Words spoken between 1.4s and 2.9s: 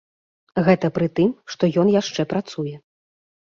што ён яшчэ працуе.